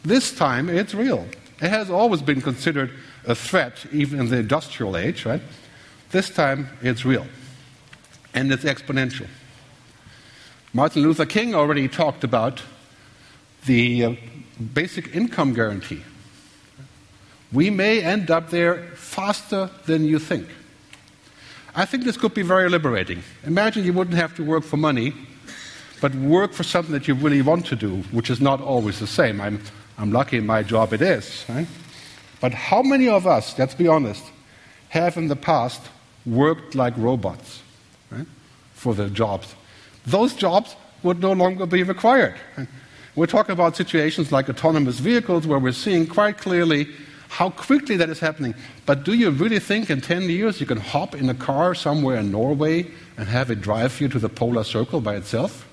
This 0.03 0.33
time, 0.33 0.69
it's 0.69 0.93
real. 0.93 1.27
It 1.61 1.69
has 1.69 1.89
always 1.89 2.21
been 2.21 2.41
considered 2.41 2.91
a 3.25 3.35
threat, 3.35 3.85
even 3.91 4.19
in 4.19 4.29
the 4.29 4.37
industrial 4.37 4.97
age, 4.97 5.25
right? 5.25 5.41
This 6.09 6.29
time, 6.29 6.69
it's 6.81 7.05
real 7.05 7.25
and 8.33 8.51
it's 8.51 8.63
exponential. 8.63 9.27
Martin 10.73 11.03
Luther 11.03 11.25
King 11.25 11.53
already 11.53 11.87
talked 11.87 12.23
about 12.23 12.61
the 13.65 14.05
uh, 14.05 14.15
basic 14.73 15.15
income 15.15 15.53
guarantee. 15.53 16.01
We 17.51 17.69
may 17.69 18.01
end 18.01 18.31
up 18.31 18.49
there 18.49 18.87
faster 18.95 19.69
than 19.85 20.05
you 20.05 20.17
think. 20.17 20.47
I 21.75 21.85
think 21.85 22.05
this 22.05 22.17
could 22.17 22.33
be 22.33 22.41
very 22.41 22.69
liberating. 22.69 23.23
Imagine 23.45 23.83
you 23.83 23.93
wouldn't 23.93 24.17
have 24.17 24.35
to 24.35 24.43
work 24.43 24.63
for 24.63 24.77
money, 24.77 25.13
but 25.99 26.15
work 26.15 26.53
for 26.53 26.63
something 26.63 26.93
that 26.93 27.07
you 27.07 27.15
really 27.15 27.41
want 27.41 27.65
to 27.67 27.75
do, 27.75 27.97
which 28.11 28.29
is 28.29 28.39
not 28.39 28.61
always 28.61 28.99
the 28.99 29.07
same. 29.07 29.41
I'm, 29.41 29.61
I'm 30.01 30.11
lucky 30.11 30.37
in 30.37 30.45
my 30.45 30.63
job 30.63 30.93
it 30.93 31.01
is. 31.01 31.45
Right? 31.47 31.67
But 32.41 32.53
how 32.53 32.81
many 32.81 33.07
of 33.07 33.27
us, 33.27 33.57
let's 33.59 33.75
be 33.75 33.87
honest, 33.87 34.23
have 34.89 35.15
in 35.15 35.27
the 35.27 35.35
past 35.35 35.81
worked 36.25 36.75
like 36.75 36.97
robots? 36.97 37.61
for 38.81 38.95
the 38.95 39.09
jobs. 39.09 39.53
Those 40.07 40.33
jobs 40.33 40.75
would 41.03 41.19
no 41.19 41.33
longer 41.33 41.67
be 41.67 41.83
required. 41.83 42.35
We're 43.15 43.27
talking 43.27 43.53
about 43.53 43.75
situations 43.75 44.31
like 44.31 44.49
autonomous 44.49 44.97
vehicles 44.97 45.45
where 45.45 45.59
we're 45.59 45.71
seeing 45.71 46.07
quite 46.07 46.39
clearly 46.39 46.87
how 47.29 47.51
quickly 47.51 47.95
that 47.97 48.09
is 48.09 48.19
happening. 48.19 48.55
But 48.87 49.03
do 49.03 49.13
you 49.13 49.29
really 49.29 49.59
think 49.59 49.91
in 49.91 50.01
10 50.01 50.23
years 50.23 50.59
you 50.59 50.65
can 50.65 50.79
hop 50.79 51.13
in 51.13 51.29
a 51.29 51.35
car 51.35 51.75
somewhere 51.75 52.17
in 52.17 52.31
Norway 52.31 52.87
and 53.17 53.29
have 53.29 53.51
it 53.51 53.61
drive 53.61 54.01
you 54.01 54.09
to 54.09 54.19
the 54.19 54.29
polar 54.29 54.63
circle 54.63 54.99
by 54.99 55.15
itself? 55.15 55.67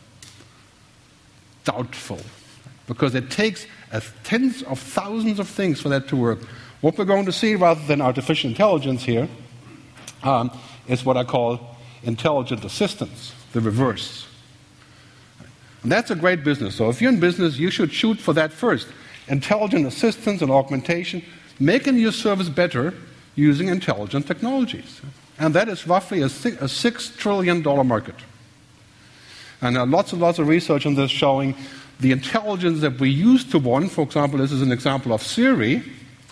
Doubtful. 1.64 2.20
Because 2.88 3.14
it 3.14 3.30
takes 3.30 3.66
tens 4.24 4.64
of 4.64 4.80
thousands 4.80 5.38
of 5.38 5.48
things 5.48 5.80
for 5.80 5.88
that 5.90 6.08
to 6.08 6.16
work. 6.16 6.40
What 6.80 6.98
we're 6.98 7.04
going 7.04 7.26
to 7.26 7.32
see, 7.32 7.54
rather 7.54 7.84
than 7.86 8.00
artificial 8.00 8.50
intelligence 8.50 9.04
here, 9.04 9.28
um, 10.24 10.50
is 10.88 11.04
what 11.04 11.16
I 11.16 11.22
call 11.22 11.76
intelligent 12.02 12.64
assistance, 12.64 13.34
the 13.52 13.60
reverse. 13.60 14.26
And 15.82 15.92
that's 15.92 16.10
a 16.10 16.16
great 16.16 16.42
business. 16.42 16.74
So 16.74 16.88
if 16.88 17.00
you're 17.00 17.12
in 17.12 17.20
business, 17.20 17.58
you 17.58 17.70
should 17.70 17.92
shoot 17.92 18.18
for 18.18 18.32
that 18.34 18.52
first. 18.52 18.88
Intelligent 19.28 19.86
assistance 19.86 20.42
and 20.42 20.50
augmentation, 20.50 21.22
making 21.60 21.98
your 21.98 22.12
service 22.12 22.48
better 22.48 22.94
using 23.34 23.68
intelligent 23.68 24.26
technologies. 24.26 25.00
And 25.38 25.54
that 25.54 25.68
is 25.68 25.86
roughly 25.86 26.22
a 26.22 26.26
a 26.26 26.68
six 26.68 27.10
trillion 27.10 27.62
dollar 27.62 27.84
market. 27.84 28.16
And 29.60 29.76
uh, 29.76 29.86
lots 29.86 30.12
and 30.12 30.20
lots 30.20 30.38
of 30.38 30.48
research 30.48 30.86
on 30.86 30.94
this 30.94 31.10
showing 31.10 31.54
the 32.00 32.12
intelligence 32.12 32.80
that 32.80 32.98
we 33.00 33.10
used 33.10 33.50
to 33.50 33.58
want. 33.58 33.90
For 33.90 34.02
example, 34.02 34.38
this 34.38 34.52
is 34.52 34.62
an 34.62 34.72
example 34.72 35.12
of 35.12 35.22
Siri. 35.22 35.82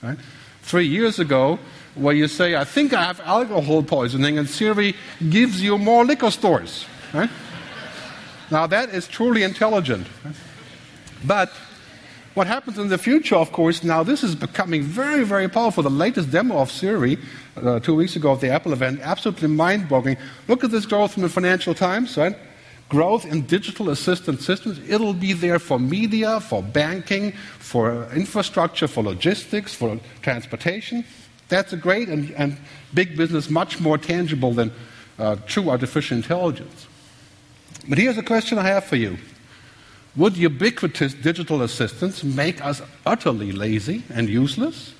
Right? 0.02 0.18
Three 0.62 0.86
years 0.86 1.18
ago, 1.18 1.58
where 1.94 2.14
you 2.14 2.28
say, 2.28 2.56
I 2.56 2.64
think 2.64 2.92
I 2.92 3.02
have 3.02 3.20
alcohol 3.20 3.82
poisoning, 3.82 4.38
and 4.38 4.48
Siri 4.48 4.94
gives 5.30 5.62
you 5.62 5.78
more 5.78 6.04
liquor 6.04 6.30
stores. 6.30 6.84
Right? 7.12 7.30
Now, 8.50 8.66
that 8.66 8.90
is 8.90 9.08
truly 9.08 9.42
intelligent. 9.42 10.06
But 11.24 11.50
what 12.34 12.46
happens 12.46 12.78
in 12.78 12.88
the 12.88 12.98
future, 12.98 13.36
of 13.36 13.50
course, 13.50 13.82
now 13.82 14.02
this 14.02 14.22
is 14.22 14.34
becoming 14.34 14.82
very, 14.82 15.24
very 15.24 15.48
powerful. 15.48 15.82
The 15.82 15.90
latest 15.90 16.30
demo 16.30 16.58
of 16.58 16.70
Siri 16.70 17.18
uh, 17.56 17.80
two 17.80 17.94
weeks 17.94 18.14
ago 18.14 18.34
at 18.34 18.40
the 18.40 18.50
Apple 18.50 18.72
event, 18.72 19.00
absolutely 19.02 19.48
mind 19.48 19.88
boggling. 19.88 20.18
Look 20.46 20.62
at 20.62 20.70
this 20.70 20.86
growth 20.86 21.16
in 21.16 21.22
the 21.22 21.28
Financial 21.28 21.74
Times, 21.74 22.16
right? 22.16 22.36
Growth 22.88 23.26
in 23.26 23.42
digital 23.42 23.90
assistant 23.90 24.40
systems. 24.40 24.78
It'll 24.88 25.12
be 25.12 25.32
there 25.32 25.58
for 25.58 25.78
media, 25.78 26.38
for 26.38 26.62
banking, 26.62 27.32
for 27.58 28.08
infrastructure, 28.12 28.86
for 28.86 29.02
logistics, 29.02 29.74
for 29.74 29.98
transportation. 30.22 31.04
That's 31.48 31.72
a 31.72 31.76
great 31.76 32.08
and, 32.08 32.30
and 32.32 32.58
big 32.94 33.16
business, 33.16 33.50
much 33.50 33.80
more 33.80 33.98
tangible 33.98 34.52
than 34.52 34.72
uh, 35.18 35.36
true 35.46 35.68
artificial 35.70 36.16
intelligence. 36.16 36.86
But 37.88 37.98
here's 37.98 38.18
a 38.18 38.22
question 38.22 38.58
I 38.58 38.68
have 38.68 38.84
for 38.84 38.96
you 38.96 39.18
Would 40.16 40.36
ubiquitous 40.36 41.14
digital 41.14 41.62
assistants 41.62 42.22
make 42.22 42.64
us 42.64 42.82
utterly 43.04 43.52
lazy 43.52 44.04
and 44.10 44.28
useless? 44.28 44.94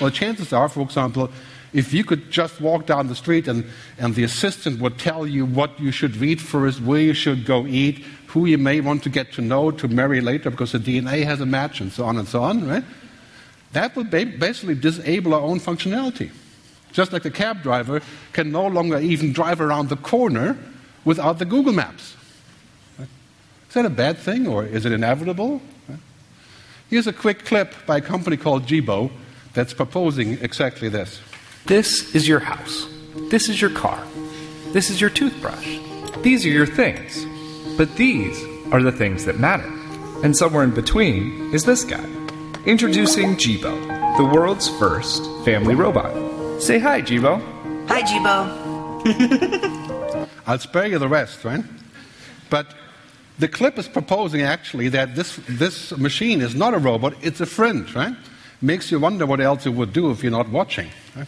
Well, 0.00 0.10
chances 0.10 0.52
are, 0.52 0.68
for 0.68 0.80
example, 0.80 1.30
if 1.72 1.92
you 1.92 2.04
could 2.04 2.30
just 2.30 2.60
walk 2.60 2.86
down 2.86 3.08
the 3.08 3.14
street 3.14 3.46
and, 3.46 3.64
and 3.98 4.14
the 4.14 4.24
assistant 4.24 4.80
would 4.80 4.98
tell 4.98 5.26
you 5.26 5.46
what 5.46 5.78
you 5.78 5.92
should 5.92 6.16
read 6.16 6.40
first, 6.40 6.80
where 6.80 7.00
you 7.00 7.14
should 7.14 7.44
go 7.44 7.66
eat, 7.66 8.04
who 8.28 8.46
you 8.46 8.58
may 8.58 8.80
want 8.80 9.02
to 9.04 9.08
get 9.08 9.32
to 9.32 9.40
know 9.40 9.70
to 9.70 9.88
marry 9.88 10.20
later 10.20 10.50
because 10.50 10.72
the 10.72 10.78
DNA 10.78 11.24
has 11.24 11.40
a 11.40 11.46
match 11.46 11.80
and 11.80 11.92
so 11.92 12.04
on 12.04 12.16
and 12.16 12.26
so 12.26 12.42
on, 12.42 12.66
right? 12.66 12.84
That 13.72 13.94
will 13.94 14.04
basically 14.04 14.74
disable 14.74 15.34
our 15.34 15.40
own 15.40 15.60
functionality. 15.60 16.30
Just 16.92 17.12
like 17.12 17.22
the 17.22 17.30
cab 17.30 17.62
driver 17.62 18.02
can 18.32 18.50
no 18.50 18.66
longer 18.66 18.98
even 18.98 19.32
drive 19.32 19.60
around 19.60 19.88
the 19.88 19.96
corner 19.96 20.58
without 21.04 21.38
the 21.38 21.44
Google 21.44 21.72
Maps. 21.72 22.16
Is 22.98 23.74
that 23.74 23.84
a 23.84 23.90
bad 23.90 24.18
thing 24.18 24.48
or 24.48 24.64
is 24.64 24.84
it 24.84 24.92
inevitable? 24.92 25.62
Here's 26.88 27.06
a 27.06 27.12
quick 27.12 27.44
clip 27.44 27.72
by 27.86 27.98
a 27.98 28.00
company 28.00 28.36
called 28.36 28.66
Jibo 28.66 29.12
that's 29.54 29.72
proposing 29.72 30.38
exactly 30.42 30.88
this. 30.88 31.20
This 31.66 32.14
is 32.14 32.26
your 32.26 32.40
house. 32.40 32.88
This 33.30 33.48
is 33.48 33.60
your 33.60 33.70
car. 33.70 34.02
This 34.72 34.90
is 34.90 35.00
your 35.00 35.10
toothbrush. 35.10 35.78
These 36.22 36.44
are 36.44 36.48
your 36.48 36.66
things. 36.66 37.26
But 37.76 37.96
these 37.96 38.42
are 38.72 38.82
the 38.82 38.92
things 38.92 39.24
that 39.26 39.38
matter. 39.38 39.68
And 40.24 40.36
somewhere 40.36 40.64
in 40.64 40.74
between 40.74 41.54
is 41.54 41.64
this 41.64 41.84
guy. 41.84 42.04
Introducing 42.66 43.36
Jibo, 43.36 43.74
the 44.16 44.24
world's 44.24 44.68
first 44.78 45.24
family 45.44 45.74
robot. 45.74 46.62
Say 46.62 46.78
hi, 46.78 47.00
Jibo. 47.02 47.40
Hi, 47.88 48.02
Jibo. 48.02 48.68
I'll 50.46 50.58
spare 50.58 50.86
you 50.86 50.98
the 50.98 51.08
rest, 51.08 51.44
right? 51.44 51.64
But 52.50 52.74
the 53.38 53.48
clip 53.48 53.78
is 53.78 53.88
proposing 53.88 54.42
actually 54.42 54.88
that 54.88 55.14
this, 55.14 55.38
this 55.48 55.96
machine 55.96 56.40
is 56.42 56.54
not 56.54 56.74
a 56.74 56.78
robot, 56.78 57.14
it's 57.22 57.40
a 57.40 57.46
friend, 57.46 57.92
right? 57.94 58.14
Makes 58.60 58.90
you 58.90 59.00
wonder 59.00 59.24
what 59.24 59.40
else 59.40 59.64
it 59.64 59.70
would 59.70 59.92
do 59.92 60.10
if 60.10 60.22
you're 60.22 60.32
not 60.32 60.50
watching. 60.50 60.90
Right? 61.16 61.26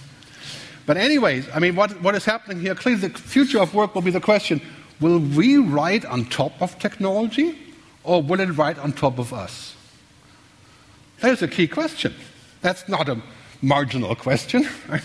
But, 0.87 0.97
anyways, 0.97 1.49
I 1.55 1.59
mean, 1.59 1.77
what, 1.77 2.01
what 2.01 2.15
is 2.15 2.25
happening 2.25 2.61
here? 2.61 2.75
Clearly, 2.75 3.09
the 3.09 3.19
future 3.19 3.61
of 3.61 3.75
work 3.75 3.95
will 3.95 4.03
be 4.03 4.11
the 4.11 4.21
question 4.21 4.61
will 5.01 5.19
we 5.19 5.57
write 5.59 6.05
on 6.05 6.25
top 6.27 6.63
of 6.63 6.79
technology 6.79 7.59
or 8.05 8.23
will 8.23 8.39
it 8.39 8.51
write 8.57 8.79
on 8.79 8.93
top 8.93 9.19
of 9.19 9.33
us? 9.33 9.75
That 11.21 11.33
is 11.33 11.43
a 11.43 11.49
key 11.49 11.67
question. 11.67 12.15
That's 12.61 12.89
not 12.89 13.09
a 13.09 13.21
marginal 13.61 14.15
question. 14.15 14.69
Right? 14.89 15.03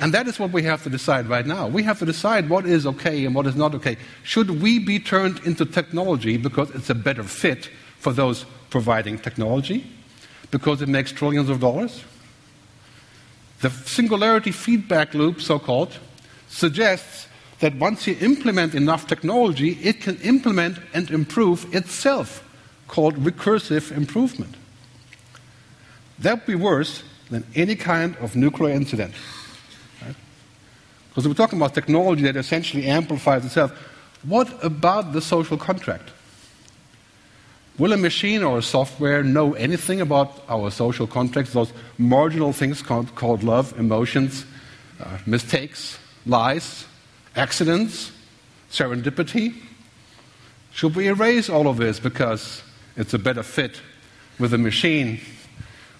And 0.00 0.14
that 0.14 0.26
is 0.26 0.38
what 0.38 0.50
we 0.50 0.62
have 0.62 0.82
to 0.84 0.90
decide 0.90 1.26
right 1.26 1.46
now. 1.46 1.68
We 1.68 1.82
have 1.82 1.98
to 1.98 2.06
decide 2.06 2.48
what 2.48 2.64
is 2.64 2.86
okay 2.86 3.26
and 3.26 3.34
what 3.34 3.46
is 3.46 3.54
not 3.54 3.74
okay. 3.74 3.98
Should 4.22 4.62
we 4.62 4.78
be 4.78 4.98
turned 4.98 5.40
into 5.40 5.66
technology 5.66 6.38
because 6.38 6.70
it's 6.70 6.88
a 6.88 6.94
better 6.94 7.22
fit 7.22 7.68
for 7.98 8.14
those 8.14 8.46
providing 8.70 9.18
technology? 9.18 9.86
Because 10.50 10.80
it 10.80 10.88
makes 10.88 11.12
trillions 11.12 11.50
of 11.50 11.60
dollars? 11.60 12.02
The 13.60 13.70
singularity 13.70 14.52
feedback 14.52 15.14
loop, 15.14 15.40
so 15.40 15.58
called, 15.58 15.98
suggests 16.48 17.28
that 17.60 17.74
once 17.76 18.06
you 18.06 18.16
implement 18.20 18.74
enough 18.74 19.06
technology, 19.06 19.72
it 19.82 20.00
can 20.00 20.16
implement 20.22 20.78
and 20.94 21.10
improve 21.10 21.74
itself, 21.74 22.42
called 22.88 23.16
recursive 23.16 23.92
improvement. 23.92 24.54
That 26.18 26.34
would 26.34 26.46
be 26.46 26.54
worse 26.54 27.02
than 27.30 27.44
any 27.54 27.76
kind 27.76 28.16
of 28.16 28.34
nuclear 28.34 28.74
incident. 28.74 29.14
Because 31.08 31.26
we're 31.28 31.34
talking 31.34 31.58
about 31.58 31.74
technology 31.74 32.22
that 32.22 32.36
essentially 32.36 32.86
amplifies 32.86 33.44
itself. 33.44 33.72
What 34.22 34.64
about 34.64 35.12
the 35.12 35.20
social 35.20 35.56
contract? 35.56 36.10
Will 37.80 37.94
a 37.94 37.96
machine 37.96 38.42
or 38.42 38.58
a 38.58 38.62
software 38.62 39.22
know 39.22 39.54
anything 39.54 40.02
about 40.02 40.44
our 40.50 40.70
social 40.70 41.06
contracts, 41.06 41.54
those 41.54 41.72
marginal 41.96 42.52
things 42.52 42.82
called, 42.82 43.14
called 43.14 43.42
love, 43.42 43.72
emotions, 43.78 44.44
uh, 45.02 45.16
mistakes, 45.24 45.98
lies, 46.26 46.84
accidents, 47.34 48.12
serendipity? 48.70 49.54
Should 50.72 50.94
we 50.94 51.08
erase 51.08 51.48
all 51.48 51.68
of 51.68 51.78
this 51.78 51.98
because 51.98 52.62
it's 52.98 53.14
a 53.14 53.18
better 53.18 53.42
fit 53.42 53.80
with 54.38 54.52
a 54.52 54.58
machine? 54.58 55.18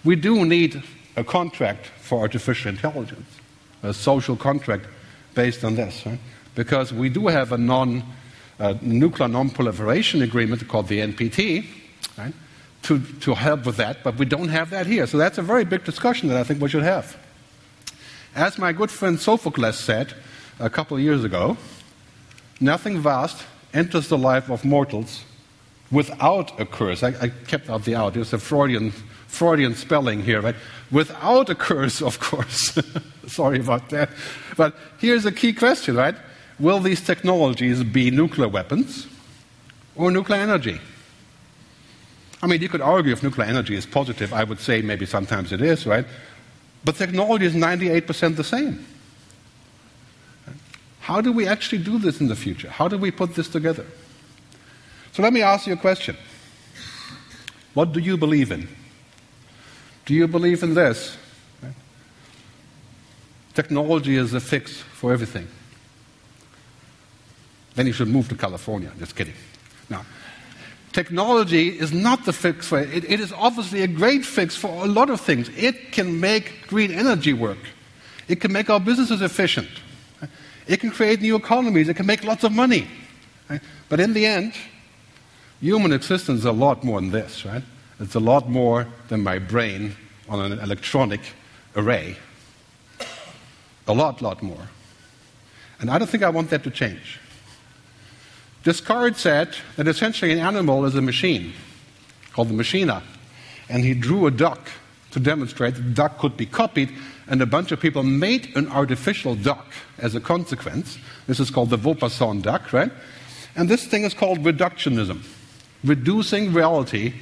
We 0.05 0.17
do 0.17 0.45
need 0.45 0.83
a 1.17 1.25
contract 1.25 1.87
for 1.87 2.21
artificial 2.21 2.69
intelligence, 2.69 3.31
a 3.83 3.95
social 3.95 4.37
contract 4.37 4.85
based 5.35 5.65
on 5.65 5.77
this, 5.77 6.05
because 6.55 6.93
we 6.93 7.09
do 7.09 7.29
have 7.29 7.53
a 7.53 7.59
non 7.59 8.03
nuclear 8.83 9.29
non-proliferation 9.29 10.23
agreement 10.23 10.69
called 10.69 10.89
the 10.89 11.01
NPT, 11.01 11.67
right? 12.19 12.35
To, 12.83 12.99
to 13.21 13.35
help 13.35 13.67
with 13.67 13.77
that, 13.77 14.03
but 14.03 14.17
we 14.17 14.27
don't 14.27 14.49
have 14.49 14.71
that 14.71 14.87
here. 14.87 15.07
So 15.07 15.19
that's 15.19 15.39
a 15.39 15.43
very 15.43 15.65
big 15.65 15.85
discussion 15.85 16.29
that 16.29 16.39
I 16.39 16.45
think 16.45 16.61
we 16.61 16.69
should 16.69 16.83
have. 16.83 17.17
As 18.35 18.59
my 18.59 18.73
good 18.73 18.91
friend 18.91 19.19
Sophocles 19.19 19.79
said 19.79 20.15
a 20.59 20.71
couple 20.71 20.97
of 20.97 21.03
years 21.03 21.25
ago, 21.25 21.57
nothing 22.61 23.01
vast 23.01 23.45
enters 23.75 24.09
the 24.09 24.19
life 24.19 24.51
of 24.51 24.65
mortals 24.65 25.25
without 25.91 26.59
a 26.61 26.67
curse. 26.67 27.03
I, 27.03 27.09
I 27.21 27.29
kept 27.29 27.69
out 27.69 27.85
the 27.85 27.95
out. 27.95 28.17
It's 28.17 28.33
a 28.33 28.39
Freudian, 28.39 28.93
Freudian 29.27 29.75
spelling 29.75 30.23
here, 30.23 30.41
right? 30.41 30.55
Without 30.91 31.51
a 31.51 31.55
curse, 31.55 32.01
of 32.01 32.21
course. 32.21 32.79
Sorry 33.27 33.59
about 33.59 33.91
that. 33.91 34.11
But 34.57 34.75
here's 34.99 35.27
a 35.27 35.33
key 35.33 35.53
question, 35.53 35.97
right? 35.97 36.15
Will 36.61 36.79
these 36.79 37.01
technologies 37.01 37.83
be 37.83 38.11
nuclear 38.11 38.47
weapons 38.49 39.07
or 39.97 40.11
nuclear 40.11 40.41
energy? 40.41 40.79
I 42.43 42.47
mean, 42.47 42.61
you 42.61 42.69
could 42.69 42.83
argue 42.83 43.13
if 43.13 43.23
nuclear 43.23 43.47
energy 43.47 43.75
is 43.75 43.87
positive. 43.87 44.33
I 44.35 44.45
would 44.45 44.61
say 44.61 44.83
maybe 44.83 45.07
sometimes 45.07 45.53
it 45.53 45.63
is, 45.63 45.87
right? 45.87 46.05
But 46.85 46.97
technology 46.97 47.47
is 47.47 47.55
98% 47.55 48.37
the 48.37 48.45
same. 48.45 48.85
How 51.01 51.23
do 51.23 51.33
we 51.33 51.47
actually 51.47 51.83
do 51.83 51.99
this 51.99 52.21
in 52.21 52.29
the 52.29 52.37
future? 52.37 52.69
How 52.69 52.89
do 52.89 52.99
we 52.99 53.11
put 53.11 53.35
this 53.35 53.49
together? 53.49 53.87
So 55.13 55.23
let 55.23 55.33
me 55.33 55.43
ask 55.43 55.67
you 55.67 55.73
a 55.73 55.79
question. 55.79 56.17
What 57.73 57.93
do 57.93 58.01
you 58.01 58.17
believe 58.17 58.53
in? 58.53 58.69
Do 60.05 60.15
you 60.15 60.29
believe 60.29 60.63
in 60.63 60.75
this? 60.75 61.17
Technology 63.55 64.17
is 64.17 64.35
a 64.35 64.41
fix 64.41 64.79
for 64.79 65.13
everything. 65.13 65.49
Then 67.81 67.87
you 67.87 67.95
should 67.95 68.09
move 68.09 68.29
to 68.29 68.35
California. 68.35 68.93
Just 68.99 69.17
kidding. 69.17 69.33
Now, 69.89 70.05
technology 70.93 71.69
is 71.69 71.95
not 71.95 72.27
the 72.27 72.33
fix 72.35 72.69
for 72.69 72.79
it. 72.79 73.05
It 73.05 73.21
is 73.21 73.33
obviously 73.33 73.81
a 73.81 73.87
great 73.87 74.23
fix 74.23 74.55
for 74.55 74.85
a 74.85 74.87
lot 74.87 75.09
of 75.09 75.19
things. 75.19 75.49
It 75.57 75.91
can 75.91 76.21
make 76.21 76.67
green 76.67 76.91
energy 76.91 77.33
work. 77.33 77.57
It 78.29 78.39
can 78.39 78.53
make 78.53 78.69
our 78.69 78.81
businesses 78.81 79.23
efficient. 79.23 79.71
It 80.67 80.81
can 80.81 80.91
create 80.91 81.23
new 81.23 81.37
economies. 81.37 81.89
It 81.89 81.95
can 81.95 82.05
make 82.05 82.23
lots 82.23 82.45
of 82.45 82.53
money. 82.53 82.87
But 83.89 83.99
in 83.99 84.13
the 84.13 84.27
end, 84.27 84.53
human 85.63 85.95
existence 85.95 86.41
is 86.41 86.45
a 86.45 86.53
lot 86.53 86.85
more 86.85 87.01
than 87.01 87.11
this, 87.11 87.47
right? 87.47 87.63
It's 87.99 88.15
a 88.15 88.21
lot 88.21 88.51
more 88.51 88.89
than 89.09 89.23
my 89.23 89.39
brain 89.39 89.97
on 90.29 90.53
an 90.53 90.59
electronic 90.59 91.23
array. 91.77 92.19
A 93.89 93.95
lot, 93.95 94.21
lot 94.21 94.43
more. 94.43 94.69
And 95.79 95.91
I 95.91 95.99
don't 95.99 96.09
think 96.09 96.23
I 96.23 96.29
want 96.29 96.51
that 96.51 96.63
to 96.65 96.71
change. 96.71 97.19
Descartes 98.63 99.19
said 99.19 99.57
that 99.77 99.89
essentially 99.89 100.33
an 100.33 100.39
animal 100.39 100.85
is 100.85 100.95
a 100.95 101.03
machine 101.03 101.53
called 102.33 102.49
the 102.49 102.55
machina. 102.55 103.03
And 103.69 103.85
he 103.85 103.95
drew 103.95 104.27
a 104.27 104.31
duck 104.31 104.69
to 105.13 105.21
demonstrate 105.21 105.75
that 105.75 105.83
the 105.83 105.91
duck 105.91 106.19
could 106.19 106.37
be 106.37 106.47
copied, 106.47 106.93
and 107.27 107.41
a 107.41 107.47
bunch 107.47 107.73
of 107.73 107.81
people 107.81 108.03
made 108.03 108.55
an 108.57 108.69
artificial 108.69 109.35
duck 109.35 109.67
as 109.99 110.15
a 110.15 110.21
consequence. 110.21 110.99
This 111.27 111.41
is 111.41 111.51
called 111.51 111.71
the 111.71 111.79
Vaucanson 111.79 112.43
duck, 112.43 112.73
right? 112.73 112.91
And 113.57 113.69
this 113.69 113.87
thing 113.87 114.05
is 114.05 114.15
called 114.15 114.41
reductionism 114.41 115.23
reducing 115.85 116.53
reality 116.53 117.15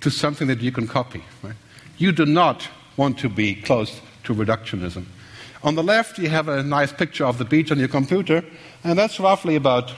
to 0.00 0.10
something 0.10 0.48
that 0.48 0.60
you 0.60 0.72
can 0.72 0.86
copy. 0.86 1.22
Right? 1.42 1.56
You 1.98 2.12
do 2.12 2.26
not 2.26 2.68
want 2.96 3.18
to 3.18 3.28
be 3.28 3.54
close 3.54 4.00
to 4.24 4.34
reductionism. 4.34 5.04
On 5.62 5.74
the 5.74 5.82
left, 5.82 6.18
you 6.18 6.28
have 6.28 6.48
a 6.48 6.62
nice 6.62 6.92
picture 6.92 7.24
of 7.24 7.38
the 7.38 7.44
beach 7.44 7.72
on 7.72 7.78
your 7.78 7.88
computer, 7.88 8.44
and 8.84 8.98
that's 8.98 9.18
roughly 9.18 9.56
about, 9.56 9.92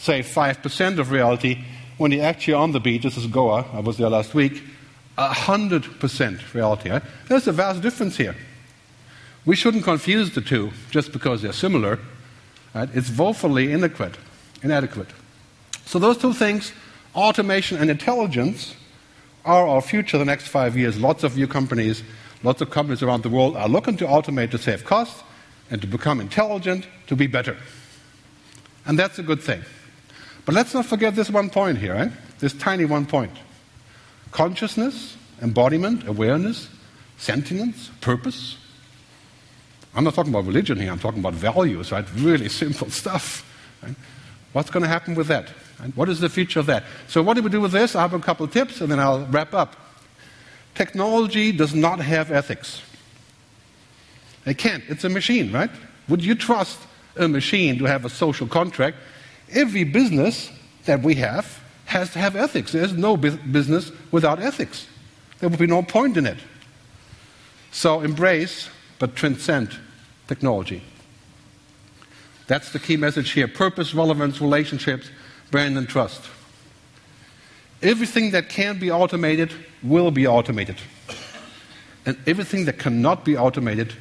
say, 0.00 0.20
5% 0.20 0.98
of 0.98 1.10
reality. 1.10 1.64
When 1.98 2.12
you're 2.12 2.24
actually 2.24 2.54
on 2.54 2.72
the 2.72 2.80
beach, 2.80 3.02
this 3.02 3.16
is 3.16 3.26
Goa, 3.26 3.66
I 3.72 3.80
was 3.80 3.98
there 3.98 4.08
last 4.08 4.34
week, 4.34 4.62
100% 5.18 6.54
reality. 6.54 6.90
Right? 6.90 7.02
There's 7.28 7.46
a 7.46 7.52
vast 7.52 7.82
difference 7.82 8.16
here. 8.16 8.34
We 9.44 9.56
shouldn't 9.56 9.84
confuse 9.84 10.34
the 10.34 10.40
two 10.40 10.70
just 10.90 11.12
because 11.12 11.42
they're 11.42 11.52
similar. 11.52 11.98
Right? 12.74 12.88
It's 12.94 13.10
woefully 13.10 13.72
inadequate. 13.72 14.16
inadequate. 14.62 15.08
So, 15.86 15.98
those 15.98 16.18
two 16.18 16.32
things, 16.32 16.72
automation 17.14 17.78
and 17.78 17.90
intelligence, 17.90 18.74
are 19.44 19.66
our 19.66 19.80
future 19.80 20.18
the 20.18 20.24
next 20.24 20.48
five 20.48 20.76
years. 20.76 21.00
Lots 21.00 21.24
of 21.24 21.36
new 21.36 21.46
companies 21.46 22.02
Lots 22.42 22.62
of 22.62 22.70
companies 22.70 23.02
around 23.02 23.22
the 23.22 23.28
world 23.28 23.56
are 23.56 23.68
looking 23.68 23.96
to 23.98 24.06
automate 24.06 24.50
to 24.52 24.58
save 24.58 24.84
costs 24.84 25.22
and 25.70 25.80
to 25.82 25.86
become 25.86 26.20
intelligent 26.20 26.86
to 27.06 27.16
be 27.16 27.26
better. 27.26 27.56
And 28.86 28.98
that's 28.98 29.18
a 29.18 29.22
good 29.22 29.42
thing. 29.42 29.62
But 30.44 30.54
let's 30.54 30.74
not 30.74 30.86
forget 30.86 31.14
this 31.14 31.30
one 31.30 31.50
point 31.50 31.78
here, 31.78 31.94
right? 31.94 32.12
This 32.38 32.52
tiny 32.52 32.84
one 32.84 33.06
point. 33.06 33.32
Consciousness, 34.30 35.16
embodiment, 35.42 36.06
awareness, 36.06 36.68
sentience, 37.18 37.90
purpose. 38.00 38.56
I'm 39.94 40.04
not 40.04 40.14
talking 40.14 40.32
about 40.32 40.46
religion 40.46 40.78
here, 40.78 40.90
I'm 40.90 40.98
talking 40.98 41.20
about 41.20 41.34
values, 41.34 41.92
right? 41.92 42.04
Really 42.14 42.48
simple 42.62 42.90
stuff. 42.90 43.46
Right? 43.82 43.94
What's 44.52 44.70
going 44.70 44.82
to 44.82 44.88
happen 44.88 45.14
with 45.14 45.28
that? 45.28 45.48
And 45.82 45.94
what 45.96 46.08
is 46.08 46.20
the 46.20 46.28
future 46.28 46.60
of 46.60 46.66
that? 46.66 46.84
So, 47.08 47.22
what 47.22 47.34
do 47.34 47.42
we 47.42 47.50
do 47.50 47.60
with 47.60 47.72
this? 47.72 47.94
I 47.94 48.02
have 48.02 48.12
a 48.12 48.18
couple 48.18 48.44
of 48.44 48.52
tips 48.52 48.80
and 48.80 48.90
then 48.90 48.98
I'll 48.98 49.24
wrap 49.26 49.54
up. 49.54 49.76
Technology 50.74 51.52
does 51.52 51.74
not 51.74 52.00
have 52.00 52.30
ethics. 52.30 52.82
It 54.46 54.58
can't. 54.58 54.82
It's 54.88 55.04
a 55.04 55.08
machine, 55.08 55.52
right? 55.52 55.70
Would 56.08 56.24
you 56.24 56.34
trust 56.34 56.78
a 57.16 57.28
machine 57.28 57.78
to 57.78 57.84
have 57.84 58.04
a 58.04 58.08
social 58.08 58.46
contract? 58.46 58.96
Every 59.52 59.84
business 59.84 60.50
that 60.84 61.02
we 61.02 61.16
have 61.16 61.60
has 61.86 62.12
to 62.12 62.18
have 62.18 62.36
ethics. 62.36 62.72
There's 62.72 62.92
no 62.92 63.16
business 63.16 63.90
without 64.12 64.40
ethics. 64.40 64.86
There 65.40 65.48
would 65.48 65.58
be 65.58 65.66
no 65.66 65.82
point 65.82 66.16
in 66.16 66.26
it. 66.26 66.38
So 67.72 68.00
embrace, 68.00 68.68
but 68.98 69.16
transcend 69.16 69.76
technology. 70.28 70.82
That's 72.46 72.72
the 72.72 72.78
key 72.78 72.96
message 72.96 73.30
here 73.30 73.48
purpose, 73.48 73.94
relevance, 73.94 74.40
relationships, 74.40 75.08
brand, 75.50 75.78
and 75.78 75.88
trust. 75.88 76.22
Everything 77.82 78.32
that 78.32 78.48
can 78.48 78.78
be 78.78 78.90
automated 78.90 79.52
will 79.82 80.10
be 80.10 80.26
automated. 80.26 80.76
And 82.04 82.16
everything 82.26 82.64
that 82.66 82.78
cannot 82.78 83.24
be 83.24 83.36
automated 83.36 83.94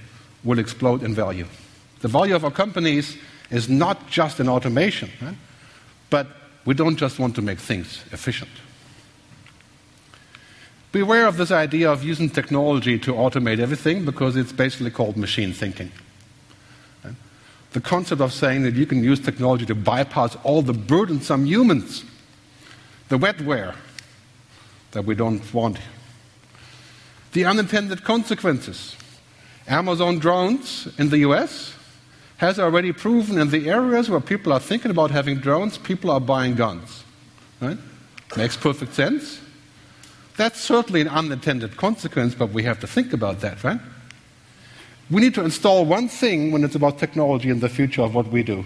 will 0.43 0.59
explode 0.59 1.03
in 1.03 1.13
value. 1.13 1.45
The 2.01 2.07
value 2.07 2.35
of 2.35 2.43
our 2.43 2.51
companies 2.51 3.17
is 3.49 3.69
not 3.69 4.09
just 4.09 4.39
an 4.39 4.47
automation, 4.47 5.09
right? 5.21 5.35
but 6.09 6.27
we 6.65 6.73
don't 6.73 6.97
just 6.97 7.19
want 7.19 7.35
to 7.35 7.41
make 7.41 7.59
things 7.59 8.03
efficient. 8.11 8.51
Beware 10.91 11.27
of 11.27 11.37
this 11.37 11.51
idea 11.51 11.91
of 11.91 12.03
using 12.03 12.29
technology 12.29 12.97
to 12.99 13.13
automate 13.13 13.59
everything 13.59 14.05
because 14.05 14.35
it's 14.35 14.51
basically 14.51 14.89
called 14.89 15.17
machine 15.17 15.53
thinking. 15.53 15.91
The 17.71 17.81
concept 17.81 18.21
of 18.21 18.33
saying 18.33 18.63
that 18.63 18.73
you 18.73 18.87
can 18.87 19.03
use 19.03 19.19
technology 19.19 19.65
to 19.67 19.75
bypass 19.75 20.35
all 20.43 20.63
the 20.63 20.73
burdensome 20.73 21.45
humans, 21.45 22.03
the 23.09 23.19
wetware 23.19 23.75
that 24.91 25.05
we 25.05 25.13
don't 25.13 25.53
want, 25.53 25.77
the 27.33 27.45
unintended 27.45 28.03
consequences. 28.03 28.95
Amazon 29.67 30.17
drones 30.17 30.87
in 30.97 31.09
the 31.09 31.19
US 31.19 31.75
has 32.39 32.57
already 32.57 32.93
proven 32.93 33.37
in 33.37 33.49
the 33.49 33.69
areas 33.69 34.09
where 34.09 34.21
people 34.21 34.53
are 34.53 34.61
thinking 34.61 34.91
about 34.91 35.11
having 35.11 35.39
drones, 35.39 35.77
people 35.77 36.09
are 36.09 36.21
buying 36.21 36.55
guns. 36.55 37.03
Right? 37.59 37.77
Makes 38.37 38.55
perfect 38.55 38.93
sense. 38.93 39.41
That's 40.37 40.61
certainly 40.61 41.01
an 41.01 41.09
unintended 41.09 41.75
consequence, 41.75 42.33
but 42.35 42.51
we 42.51 42.63
have 42.63 42.79
to 42.79 42.87
think 42.87 43.11
about 43.11 43.41
that, 43.41 43.61
right? 43.65 43.81
We 45.11 45.19
need 45.19 45.35
to 45.35 45.43
install 45.43 45.83
one 45.83 46.07
thing 46.07 46.53
when 46.53 46.63
it's 46.63 46.75
about 46.75 46.97
technology 46.97 47.49
in 47.49 47.59
the 47.59 47.67
future 47.67 48.03
of 48.03 48.15
what 48.15 48.27
we 48.27 48.41
do. 48.41 48.63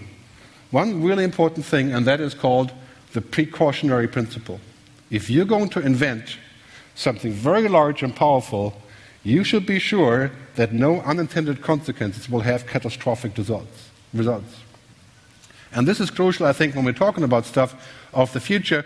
One 0.69 1.01
really 1.01 1.23
important 1.23 1.65
thing, 1.65 1.91
and 1.91 2.05
that 2.05 2.21
is 2.21 2.35
called 2.35 2.71
the 3.13 3.21
precautionary 3.21 4.07
principle. 4.07 4.59
If 5.09 5.31
you're 5.31 5.45
going 5.45 5.69
to 5.69 5.79
invent 5.79 6.37
something 6.93 7.31
very 7.31 7.67
large 7.67 8.03
and 8.03 8.15
powerful, 8.15 8.79
you 9.23 9.43
should 9.43 9.65
be 9.65 9.79
sure 9.79 10.31
that 10.55 10.73
no 10.73 11.01
unintended 11.01 11.61
consequences 11.61 12.29
will 12.29 12.41
have 12.41 12.67
catastrophic 12.67 13.37
results. 13.37 13.89
results. 14.13 14.59
And 15.73 15.87
this 15.87 15.99
is 15.99 16.11
crucial, 16.11 16.45
I 16.45 16.53
think, 16.53 16.75
when 16.75 16.85
we're 16.85 16.93
talking 16.93 17.23
about 17.23 17.45
stuff 17.45 17.73
of 18.13 18.31
the 18.33 18.39
future. 18.39 18.85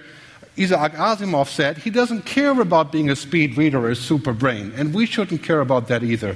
Isaac 0.57 0.93
Asimov 0.93 1.47
said 1.47 1.79
he 1.79 1.89
doesn't 1.89 2.25
care 2.25 2.59
about 2.59 2.91
being 2.91 3.09
a 3.09 3.15
speed 3.15 3.57
reader 3.57 3.79
or 3.79 3.89
a 3.89 3.95
super 3.95 4.33
brain, 4.33 4.73
and 4.75 4.93
we 4.93 5.05
shouldn't 5.05 5.43
care 5.43 5.59
about 5.59 5.87
that 5.87 6.03
either. 6.03 6.35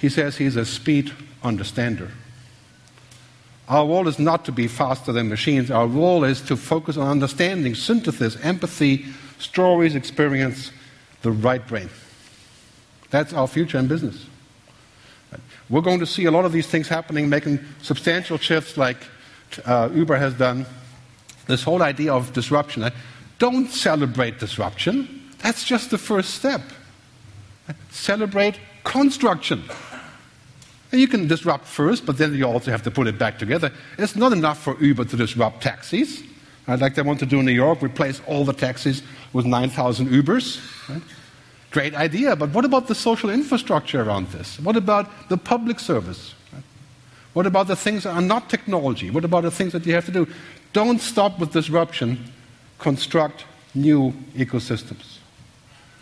He 0.00 0.08
says 0.08 0.36
he's 0.36 0.56
a 0.56 0.64
speed 0.64 1.12
understander. 1.42 2.10
Our 3.68 3.86
role 3.86 4.08
is 4.08 4.18
not 4.18 4.44
to 4.46 4.52
be 4.52 4.66
faster 4.66 5.12
than 5.12 5.28
machines. 5.28 5.70
Our 5.70 5.86
role 5.86 6.24
is 6.24 6.40
to 6.42 6.56
focus 6.56 6.96
on 6.96 7.06
understanding, 7.06 7.74
synthesis, 7.74 8.36
empathy, 8.42 9.06
stories, 9.38 9.94
experience, 9.94 10.72
the 11.22 11.30
right 11.30 11.64
brain. 11.66 11.88
That's 13.10 13.32
our 13.32 13.46
future 13.46 13.78
in 13.78 13.88
business. 13.88 14.26
We're 15.68 15.82
going 15.82 16.00
to 16.00 16.06
see 16.06 16.24
a 16.24 16.30
lot 16.30 16.44
of 16.44 16.52
these 16.52 16.66
things 16.66 16.88
happening, 16.88 17.28
making 17.28 17.60
substantial 17.82 18.38
shifts 18.38 18.76
like 18.76 18.96
uh, 19.64 19.88
Uber 19.94 20.16
has 20.16 20.34
done 20.34 20.66
this 21.46 21.62
whole 21.62 21.82
idea 21.82 22.12
of 22.12 22.32
disruption. 22.32 22.90
Don't 23.38 23.68
celebrate 23.68 24.38
disruption. 24.38 25.30
That's 25.38 25.64
just 25.64 25.90
the 25.90 25.98
first 25.98 26.34
step. 26.34 26.60
Celebrate 27.90 28.58
construction. 28.84 29.62
And 30.92 31.00
you 31.00 31.06
can 31.06 31.28
disrupt 31.28 31.66
first, 31.66 32.04
but 32.04 32.18
then 32.18 32.34
you 32.34 32.44
also 32.44 32.70
have 32.70 32.82
to 32.82 32.90
put 32.90 33.06
it 33.06 33.18
back 33.18 33.38
together. 33.38 33.72
It's 33.96 34.16
not 34.16 34.32
enough 34.32 34.60
for 34.60 34.76
Uber 34.82 35.04
to 35.04 35.16
disrupt 35.16 35.62
taxis. 35.62 36.22
Right, 36.66 36.78
like 36.78 36.94
they 36.94 37.02
want 37.02 37.20
to 37.20 37.26
do 37.26 37.40
in 37.40 37.46
New 37.46 37.52
York, 37.52 37.82
replace 37.82 38.20
all 38.26 38.44
the 38.44 38.52
taxis 38.52 39.02
with 39.32 39.46
9,000 39.46 40.08
Ubers. 40.08 40.60
Right? 40.88 41.02
Great 41.70 41.94
idea, 41.94 42.34
but 42.34 42.50
what 42.50 42.64
about 42.64 42.88
the 42.88 42.94
social 42.94 43.30
infrastructure 43.30 44.02
around 44.02 44.28
this? 44.28 44.58
What 44.58 44.76
about 44.76 45.28
the 45.28 45.36
public 45.36 45.78
service? 45.78 46.34
What 47.32 47.46
about 47.46 47.68
the 47.68 47.76
things 47.76 48.02
that 48.02 48.14
are 48.14 48.20
not 48.20 48.50
technology? 48.50 49.10
What 49.10 49.24
about 49.24 49.42
the 49.42 49.52
things 49.52 49.72
that 49.72 49.86
you 49.86 49.94
have 49.94 50.06
to 50.06 50.12
do? 50.12 50.26
Don't 50.72 51.00
stop 51.00 51.38
with 51.38 51.52
disruption, 51.52 52.24
construct 52.78 53.44
new 53.74 54.12
ecosystems. 54.34 55.18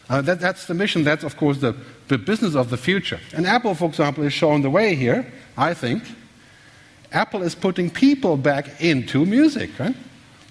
Uh, 0.09 0.23
that, 0.23 0.41
that's 0.41 0.67
the 0.67 0.75
mission. 0.75 1.05
That's, 1.05 1.23
of 1.23 1.37
course, 1.37 1.59
the, 1.59 1.77
the 2.09 2.17
business 2.17 2.55
of 2.55 2.71
the 2.71 2.79
future. 2.79 3.21
And 3.35 3.47
Apple, 3.47 3.75
for 3.75 3.89
example, 3.89 4.25
is 4.25 4.33
showing 4.33 4.63
the 4.63 4.71
way 4.71 4.95
here, 4.95 5.31
I 5.57 5.75
think. 5.75 6.03
Apple 7.13 7.43
is 7.43 7.55
putting 7.55 7.91
people 7.91 8.39
back 8.39 8.81
into 8.81 9.27
music, 9.27 9.71
right? 9.79 9.97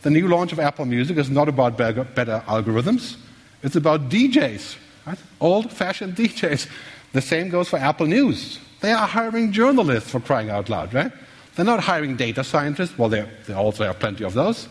The 0.03 0.11
new 0.11 0.27
launch 0.27 0.51
of 0.51 0.59
Apple 0.59 0.85
Music 0.85 1.17
is 1.17 1.29
not 1.29 1.49
about 1.49 1.75
better, 1.75 2.03
better 2.03 2.43
algorithms, 2.45 3.17
it's 3.63 3.75
about 3.75 4.09
DJs, 4.09 4.75
right? 5.07 5.17
old 5.39 5.71
fashioned 5.71 6.15
DJs. 6.15 6.67
The 7.13 7.21
same 7.21 7.49
goes 7.49 7.69
for 7.69 7.77
Apple 7.77 8.05
News. 8.05 8.59
They 8.81 8.91
are 8.91 9.07
hiring 9.07 9.51
journalists 9.51 10.11
for 10.11 10.19
crying 10.19 10.49
out 10.49 10.69
loud, 10.69 10.93
right? 10.93 11.11
They're 11.55 11.65
not 11.65 11.79
hiring 11.79 12.15
data 12.15 12.43
scientists. 12.43 12.97
Well, 12.97 13.09
they 13.09 13.25
also 13.53 13.85
have 13.85 13.97
plenty 13.99 14.23
of 14.23 14.33
those. 14.33 14.67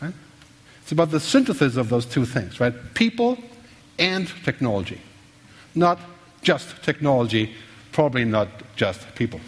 Right? 0.00 0.14
It's 0.82 0.92
about 0.92 1.10
the 1.10 1.20
synthesis 1.20 1.76
of 1.76 1.90
those 1.90 2.06
two 2.06 2.24
things, 2.24 2.60
right? 2.60 2.72
People 2.94 3.36
and 3.98 4.32
technology. 4.44 5.00
Not 5.74 5.98
just 6.40 6.82
technology, 6.82 7.54
probably 7.92 8.24
not 8.24 8.48
just 8.76 9.14
people. 9.14 9.40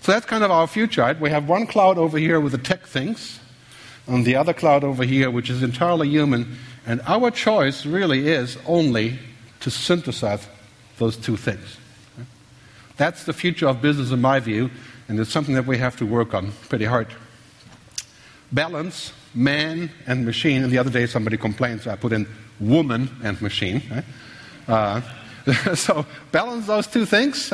So 0.00 0.12
that's 0.12 0.26
kind 0.26 0.42
of 0.42 0.50
our 0.50 0.66
future, 0.66 1.02
right? 1.02 1.20
We 1.20 1.30
have 1.30 1.48
one 1.48 1.66
cloud 1.66 1.98
over 1.98 2.18
here 2.18 2.40
with 2.40 2.52
the 2.52 2.58
tech 2.58 2.86
things, 2.86 3.38
and 4.08 4.24
the 4.24 4.34
other 4.34 4.54
cloud 4.54 4.82
over 4.82 5.04
here, 5.04 5.30
which 5.30 5.50
is 5.50 5.62
entirely 5.62 6.08
human. 6.08 6.56
And 6.88 7.02
our 7.06 7.30
choice 7.30 7.84
really 7.84 8.28
is 8.28 8.56
only 8.66 9.18
to 9.60 9.70
synthesize 9.70 10.48
those 10.96 11.18
two 11.18 11.36
things. 11.36 11.76
That's 12.96 13.24
the 13.24 13.34
future 13.34 13.68
of 13.68 13.82
business, 13.82 14.10
in 14.10 14.22
my 14.22 14.40
view, 14.40 14.70
and 15.06 15.20
it's 15.20 15.30
something 15.30 15.54
that 15.54 15.66
we 15.66 15.76
have 15.76 15.96
to 15.98 16.06
work 16.06 16.32
on 16.32 16.50
pretty 16.70 16.86
hard. 16.86 17.08
Balance, 18.52 19.12
man 19.34 19.90
and 20.06 20.24
machine. 20.24 20.62
And 20.62 20.72
the 20.72 20.78
other 20.78 20.88
day, 20.90 21.04
somebody 21.04 21.36
complained, 21.36 21.82
so 21.82 21.90
I 21.90 21.96
put 21.96 22.14
in 22.14 22.26
woman 22.58 23.10
and 23.22 23.40
machine. 23.42 23.82
Uh, 24.66 25.02
so 25.74 26.06
balance 26.32 26.66
those 26.66 26.86
two 26.86 27.04
things. 27.04 27.52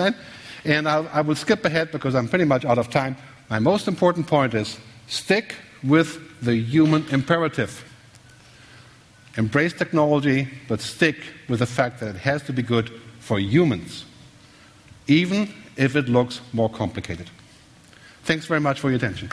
And 0.64 0.88
I'll, 0.88 1.08
I 1.12 1.22
will 1.22 1.34
skip 1.34 1.64
ahead 1.64 1.90
because 1.90 2.14
I'm 2.14 2.28
pretty 2.28 2.44
much 2.44 2.64
out 2.64 2.78
of 2.78 2.88
time. 2.88 3.16
My 3.50 3.58
most 3.58 3.88
important 3.88 4.28
point 4.28 4.54
is 4.54 4.78
stick 5.08 5.56
with 5.82 6.40
the 6.40 6.54
human 6.54 7.04
imperative. 7.10 7.84
Embrace 9.36 9.72
technology, 9.72 10.48
but 10.68 10.80
stick 10.80 11.16
with 11.48 11.58
the 11.58 11.66
fact 11.66 12.00
that 12.00 12.14
it 12.14 12.18
has 12.20 12.42
to 12.44 12.52
be 12.52 12.62
good 12.62 12.90
for 13.20 13.38
humans 13.38 14.04
even 15.06 15.52
if 15.76 15.96
it 15.96 16.08
looks 16.08 16.40
more 16.52 16.70
complicated. 16.70 17.30
Thanks 18.22 18.46
very 18.46 18.60
much 18.60 18.80
for 18.80 18.88
your 18.88 18.96
attention. 18.96 19.30